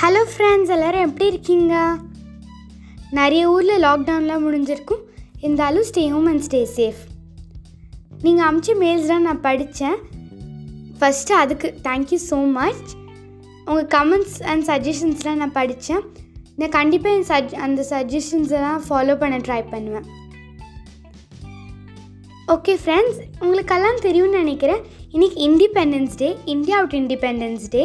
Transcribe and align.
Hello 0.00 0.20
friends 0.32 0.70
எல்லோரும் 0.74 1.04
எப்படி 1.06 1.26
இருக்கீங்க? 1.30 1.74
நிறைய 3.18 3.42
ஊரில் 3.54 3.82
லாக்டவுன்லாம் 3.84 4.44
முடிஞ்சிருக்கும். 4.46 5.02
இருந்தாலும் 5.44 5.86
stay 5.88 6.02
home 6.12 6.28
and 6.30 6.44
stay 6.46 6.60
safe 6.76 7.00
நீங்கள் 8.24 8.46
அமிச்ச 8.48 8.76
மெயில்ஸ்லாம் 8.82 9.26
நான் 9.28 9.42
படித்தேன் 9.46 9.98
ஃபஸ்ட்டு 11.00 11.36
அதுக்கு 11.42 11.70
தேங்க்யூ 11.88 12.18
ஸோ 12.30 12.38
மச் 12.58 12.88
உங்கள் 13.68 13.88
கமெண்ட்ஸ் 13.96 14.38
அண்ட் 14.52 14.66
சஜஷன்ஸ்லாம் 14.70 15.40
நான் 15.42 15.56
படித்தேன் 15.60 16.04
நான் 16.60 16.74
கண்டிப்பாக 16.78 17.16
என் 17.18 17.28
சஜ் 17.32 17.54
அந்த 17.66 17.84
சஜஷன்ஸெல்லாம் 17.92 18.82
ஃபாலோ 18.88 19.16
பண்ண 19.24 19.38
ட்ரை 19.48 19.62
பண்ணுவேன். 19.74 20.06
ஓகே 22.56 22.76
ஃப்ரெண்ட்ஸ் 22.84 23.18
உங்களுக்கெல்லாம் 23.42 24.04
தெரியும்னு 24.06 24.44
நினைக்கிறேன். 24.44 24.84
இன்றைக்கி 25.16 25.40
independence 25.48 26.16
day 26.22 26.30
India 26.54 26.78
out 26.80 26.96
independence 27.02 27.66
day 27.76 27.84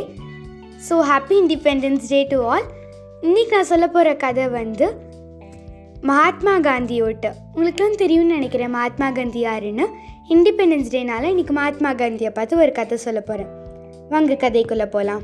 so 0.88 0.96
happy 1.10 1.36
independence 1.42 2.08
day 2.08 2.24
to 2.24 2.44
all 2.44 2.66
இன்றைக்கி 3.22 3.52
நான் 3.52 3.70
சொல்ல 3.72 3.88
போகிற 3.88 4.16
கதை 4.16 4.48
வந்து 4.48 4.88
மகாத்மா 6.02 6.54
காந்தியோட்டு. 6.58 7.30
உங்களுக்குலாம் 7.56 7.96
தெரியும்னு 7.96 8.34
நினைக்கிறேன் 8.34 8.70
மகாத்மா 8.70 9.12
காந்தி 9.12 9.40
யாருன்னு. 9.40 9.86
இண்டிபெண்டன்ஸ் 10.30 10.92
டேனால 10.94 11.30
இன்றைக்கி 11.34 11.50
மகாத்மா 11.50 11.94
காந்தியை 11.94 12.32
பார்த்து 12.32 12.58
ஒரு 12.58 12.72
கதை 12.72 12.98
சொல்ல 12.98 13.20
போகிறேன் 13.22 13.52
வாங்க 14.10 14.34
கதைக்குள்ளே 14.34 14.86
போகலாம் 14.86 15.24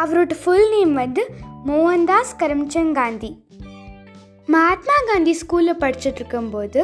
அவரோட 0.00 0.32
ஃபுல் 0.42 0.68
நேம் 0.70 0.94
வந்து 0.94 1.22
மோகன்தாஸ் 1.66 2.34
கரம்சந்த் 2.38 2.92
காந்தி 2.92 3.30
மகாத்மா 4.46 4.96
காந்தி 5.06 5.32
ஸ்கூலில் 5.42 5.80
படிச்சுட்டு 5.80 6.20
இருக்கும்போது 6.22 6.80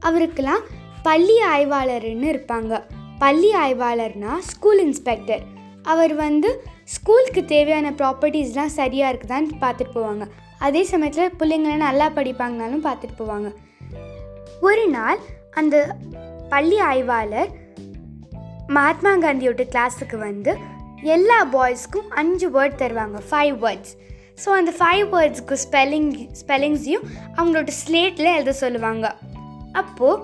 அவருக்கெல்லாம் 0.00 0.64
பள்ளி 1.02 1.36
ஆய்வாளர்னு 1.54 2.28
இருப்பாங்க. 2.34 2.80
பள்ளி 3.18 3.52
ஆய்வாளர்னா 3.54 4.32
ஸ்கூல் 4.38 4.78
இன்ஸ்பெக்டர் 4.78 5.44
அவர் 5.82 6.14
வந்து 6.14 6.50
ஸ்கூலுக்கு 6.94 7.44
தேவையான 7.44 7.90
ப்ராப்பர்ட்டிஸ்லாம் 8.00 8.76
சரியாக 8.80 9.12
இருக்குதான்னு 9.12 9.60
பார்த்துட்டு 9.64 9.94
போவாங்க. 9.96 10.24
அதே 10.66 10.82
சமயத்தில் 10.90 11.36
பிள்ளைங்களை 11.40 11.76
நல்லா 11.86 12.06
படிப்பாங்கனாலும் 12.16 12.84
பார்த்துட்டு 12.86 13.16
போவாங்க. 13.18 13.48
ஒரு 14.60 14.84
நாள் 14.96 15.20
அந்த 15.60 15.76
பள்ளி 16.52 16.78
ஆய்வாளர் 16.90 17.50
மகாத்மா 18.76 19.12
காந்தியோட 19.24 19.64
கிளாஸுக்கு 19.74 20.16
வந்து 20.18 20.52
எல்லா 21.14 21.38
பாய்ஸ்க்கும் 21.54 22.08
அஞ்சு 22.20 22.46
வேர்ட் 22.56 22.80
தருவாங்க 22.82 23.18
ஃபைவ் 23.30 23.56
வேர்ட்ஸ் 23.64 23.94
ஸோ 24.44 24.48
அந்த 24.60 24.72
ஃபைவ் 24.78 25.04
வேர்ட்ஸ்க்கு 25.14 25.56
ஸ்பெல்லிங் 25.64 26.10
ஸ்பெல்லிங்ஸையும் 26.40 27.06
அவங்களோட 27.36 27.70
ஸ்லேட்டில் 27.82 28.34
எழுத 28.36 28.52
சொல்லுவாங்க. 28.64 29.06
அப்போது 29.72 30.22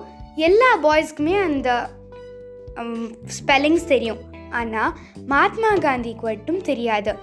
எல்லா 0.49 0.69
பாய்ஸ்க்குமே 0.83 1.35
அந்த 1.49 1.69
ஸ்பெல்லிங்ஸ் 3.39 3.91
தெரியும். 3.93 4.21
ஆனால் 4.59 4.95
மகாத்மா 5.27 5.71
காந்திக்கு 5.75 6.21
மட்டும் 6.21 6.61
தெரியாது. 6.61 7.13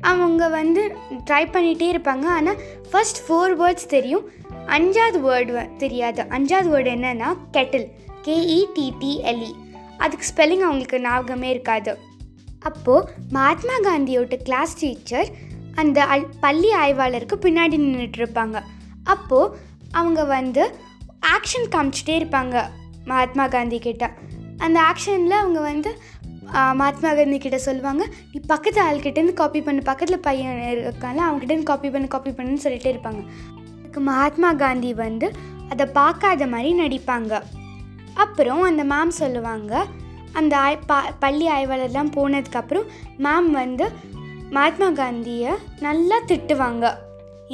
அவங்க 0.00 0.48
வந்து 0.48 0.82
ட்ரை 1.30 1.44
பண்ணிகிட்டே 1.54 1.88
இருப்பாங்க. 1.94 2.24
ஆனால் 2.36 2.60
ஃபஸ்ட் 2.90 3.20
ஃபோர் 3.26 3.54
வேர்ட்ஸ் 3.62 3.92
தெரியும். 3.94 4.24
அஞ்சாவது 4.66 5.18
வேர்டு 5.28 5.76
தெரியாது. 5.76 6.22
அஞ்சாவது 6.22 6.70
வேர்டு 6.74 6.90
என்னன்னா 6.96 7.30
கெட்டில் 7.52 7.88
கேஇடிடிஎல்இ 8.24 9.52
அதுக்கு 9.98 10.26
ஸ்பெல்லிங் 10.30 10.66
அவங்களுக்கு 10.66 11.00
ஞாபகமே 11.00 11.50
இருக்காது. 11.50 11.92
அப்போது 12.60 13.08
மகாத்மா 13.30 13.76
காந்தியோட 13.84 14.36
கிளாஸ் 14.42 14.74
டீச்சர் 14.80 15.30
அந்த 15.74 15.98
அல் 16.04 16.26
பள்ளி 16.40 16.70
ஆய்வாளருக்கு 16.82 17.36
பின்னாடி 17.44 17.76
நின்றுட்டு 17.84 18.18
இருப்பாங்க 18.20 18.56
அப்போது 19.04 19.56
அவங்க 19.90 20.20
வந்து 20.24 20.64
ஆக்ஷன் 21.34 21.66
காமிச்சிட்டே 21.74 22.14
இருப்பாங்க 22.20 22.56
மகாத்மா 23.04 23.44
காந்தி 23.46 23.78
கிட்ட. 23.78 24.04
அந்த 24.58 24.78
ஆக்ஷனில் 24.80 25.38
அவங்க 25.42 25.60
வந்து 25.60 25.90
மகாத்மா 26.80 27.10
காந்தி 27.14 27.38
கிட்ட 27.38 27.58
சொல்லுவாங்க 27.58 28.02
நீ 28.32 28.40
பக்கத்து 28.46 28.80
ஆள்கிட்டேருந்து 28.82 29.34
காப்பி 29.40 29.60
பண்ணு 29.62 29.82
பக்கத்தில் 29.82 30.24
பையன் 30.26 30.60
இருக்கான்ல 30.74 31.22
அவங்ககிட்டேருந்து 31.26 31.70
காப்பி 31.70 31.90
பண்ணு 31.90 32.08
காப்பி 32.14 32.30
பண்ணுன்னு 32.30 32.64
சொல்லிட்டே 32.64 32.92
இருப்பாங்க. 32.94 33.22
அதுக்கு 33.78 34.00
மகாத்மா 34.00 34.52
காந்தி 34.52 34.90
வந்து 34.94 35.28
அதை 35.70 35.86
பார்க்காத 35.98 36.46
மாதிரி 36.46 36.70
நடிப்பாங்க. 36.82 37.32
அப்புறம் 38.14 38.62
அந்த 38.62 38.84
மேம் 38.84 39.12
சொல்லுவாங்க 39.22 39.72
அந்த 40.40 40.58
ஆய் 40.58 40.78
பா 40.86 40.98
பள்ளி 41.18 41.46
ஆய்வாளர்லாம் 41.48 42.10
போனதுக்கப்புறம் 42.16 42.86
மேம் 43.26 43.50
வந்து 43.60 43.86
மகாத்மா 44.56 44.88
காந்தியை 44.90 45.52
நல்லா 45.80 46.16
திட்டுவாங்க. 46.30 46.86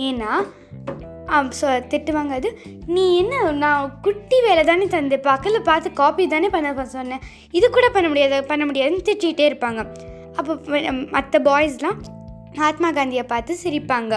ஏன்னா 0.08 0.32
ஸோ 1.60 1.68
திட்டுவாங்க 1.92 2.32
அது. 2.40 2.50
நீ 2.94 3.04
என்ன 3.22 3.40
நான் 3.62 3.92
குட்டி 4.04 4.38
வேலை 4.46 4.62
தானே 4.70 4.86
தந்து 4.94 5.16
பக்கத்தில் 5.26 5.66
பார்த்து 5.68 5.88
காப்பி 6.00 6.26
தானே 6.34 6.48
பண்ண 6.54 6.86
சொன்னேன். 6.96 7.24
இது 7.58 7.66
கூட 7.76 7.86
பண்ண 7.96 8.06
முடியாது 8.12 8.38
பண்ண 8.52 8.64
முடியாதுன்னு 8.68 9.06
திட்டிகிட்டே 9.08 9.46
இருப்பாங்க. 9.50 9.82
அப்போ 10.38 10.52
மற்ற 11.14 11.38
பாய்ஸ்லாம் 11.48 11.98
மகாத்மா 12.58 12.90
காந்தியை 12.98 13.24
பார்த்து 13.32 13.52
சிரிப்பாங்க. 13.64 14.14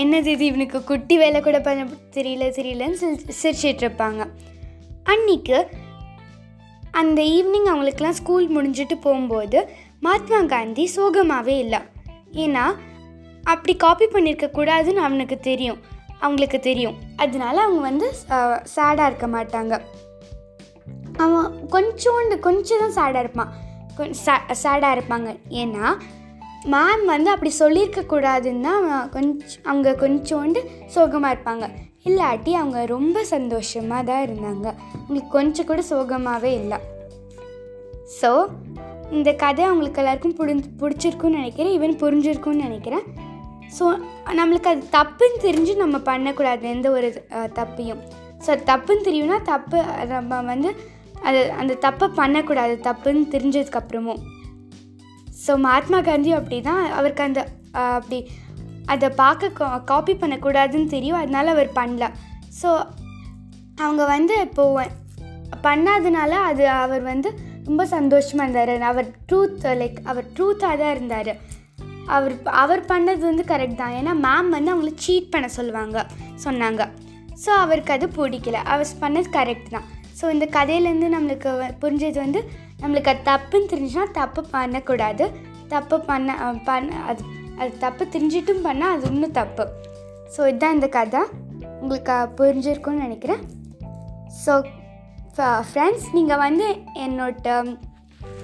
என்னது 0.00 0.30
இது 0.34 0.44
இவனுக்கு 0.50 0.78
குட்டி 0.90 1.14
வேலை 1.20 1.38
கூட 1.46 1.58
பண்ண 1.60 1.86
தெரியல 2.16 2.48
தெரியலன்னு 2.58 2.98
சிரி 3.02 3.34
சிரிச்சிட்டு 3.40 3.84
இருப்பாங்க. 3.84 4.20
அன்னைக்கு 5.12 5.58
அந்த 7.00 7.20
ஈவினிங் 7.36 7.68
அவங்களுக்குலாம் 7.70 8.18
ஸ்கூல் 8.20 8.46
முடிஞ்சிட்டு 8.56 8.96
போகும்போது 9.06 9.58
மகாத்மா 10.06 10.40
காந்தி 10.52 10.84
சோகமாகவே 10.96 11.56
இல்லை. 11.64 11.80
ஏன்னா 12.44 12.64
அப்படி 13.52 13.74
காப்பி 13.84 14.06
பண்ணியிருக்க 14.14 14.48
கூடாதுன்னு 14.58 15.06
அவனுக்கு 15.06 15.38
தெரியும். 15.48 15.80
அவங்களுக்கு 16.22 16.58
தெரியும். 16.68 16.96
அதனால 17.24 17.56
அவங்க 17.66 17.82
வந்து 17.90 18.06
சேடாக 18.74 19.08
இருக்க 19.10 19.26
மாட்டாங்க. 19.36 19.74
அவன் 21.24 21.48
கொஞ்சோண்டு 21.74 22.34
கொஞ்சம் 22.48 22.82
தான் 22.82 22.96
சேடாக 22.98 23.24
இருப்பான் 23.24 23.52
சேடாக 24.62 24.94
இருப்பாங்க. 24.96 25.30
ஏன்னா 25.62 25.86
மேம் 26.72 27.04
வந்து 27.12 27.28
அப்படி 27.34 27.50
சொல்லியிருக்க 27.62 28.00
கூடாதுன்னு 28.12 28.64
தான் 28.68 28.86
கொஞ்சம் 29.14 29.64
அவங்க 29.70 29.90
கொஞ்சோண்டு 30.02 30.60
சோகமாக 30.94 31.32
இருப்பாங்க. 31.34 31.66
இல்லாட்டி 32.08 32.52
அவங்க 32.60 32.80
ரொம்ப 32.94 33.22
சந்தோஷமாக 33.34 34.02
தான் 34.10 34.24
இருந்தாங்க. 34.26 34.66
அவங்களுக்கு 34.98 35.30
கொஞ்சம் 35.38 35.68
கூட 35.70 35.80
சோகமாகவே 35.90 36.52
இல்லை. 36.62 36.78
ஸோ 38.20 38.30
இந்த 39.16 39.30
கதை 39.42 39.62
அவங்களுக்கு 39.68 40.00
எல்லாருக்கும் 40.02 40.38
புரிஞ்சு 40.40 40.68
பிடிச்சிருக்குன்னு 40.82 41.40
நினைக்கிறேன். 41.40 41.72
ஈவன் 41.76 42.00
புரிஞ்சிருக்குன்னு 42.02 42.66
நினைக்கிறேன். 42.68 43.04
ஸோ 43.76 43.84
நம்மளுக்கு 44.38 44.70
அது 44.72 44.82
தப்புன்னு 44.96 45.38
தெரிஞ்சு 45.46 45.72
நம்ம 45.82 45.96
பண்ணக்கூடாது 46.10 46.64
எந்த 46.74 46.88
ஒரு 46.98 47.08
தப்பையும். 47.58 48.00
ஸோ 48.44 48.50
தப்புன்னு 48.70 49.06
தெரியும்னா 49.08 49.38
தப்பு 49.52 49.78
நம்ம 50.14 50.40
வந்து 50.52 50.70
அது 51.28 51.40
அந்த 51.60 51.72
தப்பை 51.86 52.06
பண்ணக்கூடாது 52.20 52.74
தப்புன்னு 52.88 53.24
தெரிஞ்சதுக்கப்புறமும். 53.34 54.20
ஸோ 55.44 55.52
மகாத்மா 55.66 55.98
காந்தி 56.08 56.30
அப்படி 56.38 56.58
தான் 56.70 56.82
அவருக்கு 56.98 57.22
அந்த 57.28 57.40
அப்படி 57.96 58.18
அதை 58.94 59.08
பார்க்க 59.20 59.68
காப்பி 59.90 60.14
பண்ணக்கூடாதுன்னு 60.22 60.88
தெரியும் 60.94 61.20
அதனால 61.20 61.50
அவர் 61.56 61.70
பண்ணல. 61.78 62.06
ஸோ 62.60 62.70
அவங்க 63.84 64.02
வந்து 64.14 64.34
இப்போது 64.46 64.88
பண்ணாதனால 65.66 66.32
அது 66.48 66.64
அவர் 66.84 67.04
வந்து 67.12 67.28
ரொம்ப 67.68 67.84
சந்தோஷமாக 67.94 68.44
இருந்தார். 68.46 68.72
அவர் 68.90 69.08
ட்ரூத் 69.28 69.64
லைக் 69.80 69.98
அவர் 70.10 70.26
ட்ரூத்தாக 70.36 70.78
தான் 70.82 70.92
இருந்தார். 70.96 71.32
அவர் 72.16 72.34
அவர் 72.62 72.82
பண்ணது 72.92 73.22
வந்து 73.28 73.44
கரெக்ட் 73.52 73.80
தான். 73.82 73.94
ஏன்னா 74.00 74.12
மேம் 74.26 74.50
வந்து 74.56 74.72
அவங்கள 74.72 74.92
சீட் 75.04 75.32
பண்ண 75.34 75.48
சொல்லுவாங்க 75.58 76.04
சொன்னாங்க. 76.44 76.82
ஸோ 77.42 77.50
அவருக்கு 77.64 77.92
அது 77.96 78.06
பிடிக்கல. 78.18 78.58
அவர் 78.72 78.94
பண்ணது 79.02 79.28
கரெக்ட் 79.38 79.70
தான். 79.76 79.86
ஸோ 80.18 80.24
இந்த 80.36 80.46
கதையிலேருந்து 80.56 81.08
நம்மளுக்கு 81.16 81.50
புரிஞ்சது 81.82 82.18
வந்து 82.24 82.40
நம்மளுக்கு 82.82 83.12
அது 83.12 83.22
தப்புன்னு 83.30 83.70
தெரிஞ்சுன்னா 83.74 84.06
தப்பு 84.20 84.40
பண்ணக்கூடாது. 84.56 85.26
தப்பு 85.74 85.96
பண்ண 86.10 86.36
பண்ண 86.68 86.90
அது 87.10 87.22
அது 87.60 87.72
தப்பு 87.84 88.02
தெரிஞ்சிட்டும் 88.14 88.64
பண்ணால் 88.66 88.94
அது 88.96 89.06
இன்னும் 89.12 89.38
தப்பு. 89.40 89.64
ஸோ 90.34 90.40
இதுதான் 90.50 90.76
இந்த 90.78 90.88
கதை. 90.98 91.22
உங்களுக்கு 91.82 92.16
புரிஞ்சிருக்கும்னு 92.38 93.06
நினைக்கிறேன். 93.06 93.42
ஸோ 94.44 94.52
ஃப்ரெண்ட்ஸ் 95.70 96.06
நீங்கள் 96.16 96.40
வந்து 96.46 96.66
என்னோட 97.06 97.54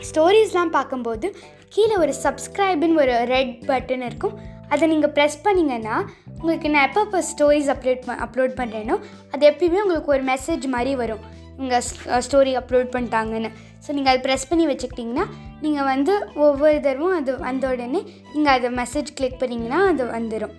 ஸ்டோரிஸ்லாம் 0.08 0.72
பார்க்கும்போது 0.76 1.26
கீழே 1.74 1.96
ஒரு 2.04 2.12
சப்ஸ்கிரைபுன்னு 2.24 3.00
ஒரு 3.04 3.14
ரெட் 3.34 3.54
பட்டன் 3.70 4.04
இருக்கும். 4.08 4.36
அதை 4.74 4.84
நீங்கள் 4.92 5.12
ப்ரெஸ் 5.16 5.38
பண்ணிங்கன்னா 5.46 5.96
உங்களுக்கு 6.38 6.68
நான் 6.74 6.86
எப்போ 6.88 7.02
இப்போ 7.06 7.20
ஸ்டோரிஸ் 7.30 7.70
அப்லோட் 7.74 8.02
ப 8.06 8.14
அப்லோட் 8.26 8.54
பண்ணுறேனோ 8.60 8.96
அது 9.34 9.42
எப்பயுமே 9.50 9.80
உங்களுக்கு 9.84 10.12
ஒரு 10.16 10.24
மெசேஜ் 10.32 10.64
மாதிரி 10.74 10.92
வரும். 11.02 11.22
உங்கள் 11.60 11.84
ஸ்டோரி 12.26 12.52
அப்லோட் 12.60 12.90
பண்ணிட்டாங்கன்னு. 12.94 13.50
ஸோ 13.84 13.90
நீங்கள் 13.96 14.12
அதை 14.12 14.20
ப்ரெஸ் 14.26 14.48
பண்ணி 14.50 14.64
வச்சுக்கிட்டிங்கன்னா 14.70 15.26
நீங்கள் 15.64 15.88
வந்து 15.92 16.14
ஒவ்வொரு 16.46 16.78
தடவும் 16.86 17.16
அது 17.18 17.34
வந்த 17.46 17.66
உடனே 17.74 18.00
நீங்கள் 18.34 18.54
அதை 18.56 18.70
மெசேஜ் 18.80 19.10
கிளிக் 19.18 19.40
பண்ணிங்கன்னா 19.42 19.80
அது 19.92 20.04
வந்துடும் 20.16 20.54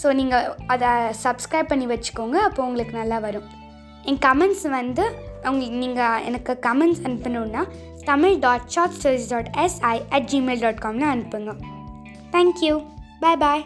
ஸோ 0.00 0.08
நீங்கள் 0.20 0.48
அதை 0.74 0.90
சப்ஸ்கிரைப் 1.24 1.70
பண்ணி 1.72 1.86
வச்சுக்கோங்க 1.94 2.38
அப்போ 2.48 2.60
உங்களுக்கு 2.68 2.94
நல்லா 3.02 3.18
வரும். 3.26 3.46
என் 4.10 4.20
கமெண்ட்ஸ் 4.26 4.66
வந்து 4.70 5.04
உங்களுக்கு 5.44 5.78
நீங்கள் 5.84 6.24
எனக்கு 6.24 6.52
comments 6.66 7.02
அனுப்பணுன்னா 7.06 7.62
Tamil 8.04 8.36
dot 8.38 8.68
short 8.74 8.96
stories 8.98 9.28
dot 9.28 9.50
SI 9.64 9.96
at 10.10 10.28
Gmail 10.32 10.60
dot 10.60 10.82
காம்னு 10.84 11.08
அனுப்புங்க. 11.14 11.52
தேங்க்யூ 12.32 12.74
பாய் 13.20 13.36
பாய் 13.36 13.64